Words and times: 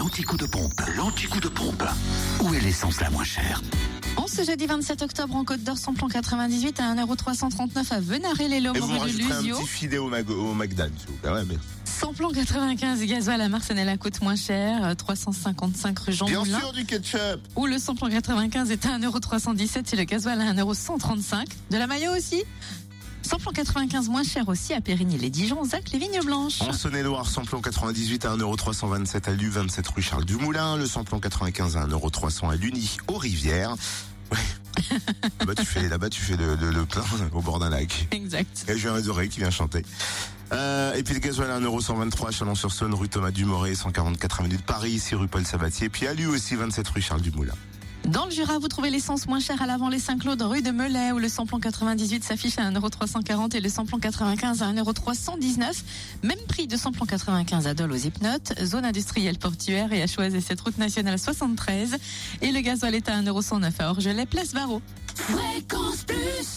l'anti-coup 0.00 0.38
de 0.38 0.46
pompe. 0.46 0.80
L'anti-coup 0.96 1.40
de 1.40 1.48
pompe. 1.48 1.84
Où 2.42 2.54
est 2.54 2.60
l'essence 2.60 3.00
la 3.02 3.10
moins 3.10 3.22
chère 3.22 3.60
En 4.16 4.26
ce 4.26 4.42
jeudi 4.44 4.64
27 4.64 5.02
octobre, 5.02 5.36
en 5.36 5.44
Côte 5.44 5.62
d'Or, 5.62 5.76
samplon 5.76 6.08
98 6.08 6.80
à 6.80 6.94
1,339€ 6.94 7.92
à 7.92 8.00
Venaré-les-Lômes, 8.00 8.76
rue 8.80 8.94
de 8.94 8.98
rajouterez 8.98 9.32
un 9.34 9.40
Lusio. 9.42 9.56
petit 9.58 9.66
filet 9.68 9.98
au, 9.98 10.08
Mag 10.08 10.30
au 10.30 10.54
McDan, 10.54 10.88
s'il 10.98 11.08
vous 11.08 11.16
plaît. 11.16 11.30
Ouais, 11.30 11.44
mais- 11.46 11.58
Samplon 11.84 12.30
95 12.30 13.02
gasoil 13.04 13.42
à 13.42 13.48
Marcenay 13.50 13.84
la 13.84 13.98
coûte 13.98 14.22
moins 14.22 14.36
cher, 14.36 14.82
euh, 14.86 14.94
355 14.94 15.98
rue 15.98 16.12
Jean 16.14 16.24
Bien 16.24 16.38
Moulin. 16.40 16.58
sûr, 16.60 16.72
du 16.72 16.86
ketchup. 16.86 17.40
Où 17.56 17.66
le 17.66 17.78
samplon 17.78 18.08
95 18.08 18.70
est 18.70 18.86
à 18.86 18.94
1,317€ 18.98 19.92
et 19.92 19.96
le 19.96 20.04
gasoil 20.04 20.40
à 20.40 20.44
1,135€. 20.54 21.44
De 21.70 21.76
la 21.76 21.86
maillot 21.86 22.12
aussi? 22.16 22.42
Samplon 23.22 23.52
95 23.52 24.08
moins 24.08 24.24
cher 24.24 24.48
aussi 24.48 24.74
à 24.74 24.80
Périgny-les-Dijon, 24.80 25.64
Zac, 25.64 25.90
les 25.92 25.98
Vignes 25.98 26.20
Blanches. 26.24 26.62
En 26.62 26.72
Saône-et-Loire, 26.72 27.28
samplon 27.28 27.60
98 27.60 28.24
à 28.24 28.36
1,327€ 28.36 29.28
à 29.28 29.32
Lu, 29.32 29.50
27 29.50 29.86
rue 29.88 30.02
Charles 30.02 30.24
Dumoulin. 30.24 30.76
Le 30.76 30.86
samplon 30.86 31.20
95 31.20 31.76
à 31.76 31.86
1,300€ 31.86 32.50
à 32.50 32.56
Luni, 32.56 32.96
aux 33.08 33.18
Rivières. 33.18 33.74
Ouais. 34.32 34.38
là-bas, 35.40 35.54
tu 35.54 35.64
fais, 35.64 35.88
là-bas, 35.88 36.08
tu 36.08 36.20
fais 36.20 36.36
le, 36.36 36.56
le- 36.56 36.70
le 36.70 36.84
plein 36.86 37.02
au 37.32 37.40
bord 37.40 37.58
d'un 37.60 37.70
lac. 37.70 38.08
Exact. 38.10 38.64
Et 38.68 38.76
j'ai 38.78 38.88
un 38.88 39.06
oreilles 39.06 39.28
qui 39.28 39.40
vient 39.40 39.50
chanter. 39.50 39.84
Euh, 40.52 40.94
et 40.94 41.02
puis 41.04 41.14
le 41.14 41.20
gasoil 41.20 41.50
à 41.50 41.60
1,123€ 41.60 42.26
à 42.28 42.30
Chalon-sur-Saône, 42.32 42.94
rue 42.94 43.08
Thomas 43.08 43.30
Dumoré, 43.30 43.74
144 43.76 44.42
minutes 44.42 44.62
Paris, 44.62 44.92
ici 44.92 45.14
rue 45.14 45.28
Paul 45.28 45.46
Sabatier. 45.46 45.88
Puis 45.88 46.06
à 46.08 46.14
Lu 46.14 46.26
aussi, 46.26 46.56
27 46.56 46.88
rue 46.88 47.02
Charles 47.02 47.20
Dumoulin. 47.22 47.54
Dans 48.12 48.24
le 48.24 48.32
Jura, 48.32 48.58
vous 48.58 48.66
trouvez 48.66 48.90
l'essence 48.90 49.28
moins 49.28 49.38
chère 49.38 49.62
à 49.62 49.66
l'avant 49.66 49.88
les 49.88 50.00
Saint-Claude, 50.00 50.42
rue 50.42 50.62
de 50.62 50.72
Melay, 50.72 51.12
où 51.12 51.20
le 51.20 51.28
samplon 51.28 51.60
98 51.60 52.24
s'affiche 52.24 52.58
à 52.58 52.68
1,340€ 52.68 53.56
et 53.56 53.60
le 53.60 53.68
samplon 53.68 54.00
95 54.00 54.62
à 54.62 54.72
1,319€. 54.72 55.82
Même 56.24 56.38
prix 56.48 56.66
de 56.66 56.76
samplon 56.76 57.06
95 57.06 57.68
à 57.68 57.74
Dole 57.74 57.92
aux 57.92 57.96
Hypnotes, 57.96 58.52
zone 58.64 58.84
industrielle 58.84 59.38
portuaire 59.38 59.92
et 59.92 60.02
à 60.02 60.08
choisir 60.08 60.42
cette 60.42 60.60
route 60.60 60.76
nationale 60.76 61.20
73. 61.20 61.98
Et 62.42 62.50
le 62.50 62.60
gasoil 62.62 62.96
est 62.96 63.08
à 63.08 63.22
1,109€ 63.22 63.70
à 63.78 63.90
Orgelet, 63.90 64.26
place 64.26 64.54
Varro. 64.54 64.82
Fréquence 65.14 66.02
Plus 66.04 66.50